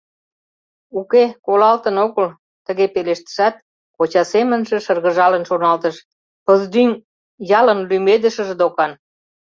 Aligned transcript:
—Уке, 0.99 1.23
колалтын 1.45 1.95
огыл,— 2.05 2.27
тыге 2.65 2.85
пелештышат, 2.93 3.55
коча 3.95 4.23
семынже 4.33 4.77
шыргыжалын 4.85 5.43
шоналтыш: 5.49 5.95
«Пыздӱҥ— 6.45 6.91
ялын 7.59 7.79
лӱмедышыже 7.89 8.55
докан. 8.61 8.91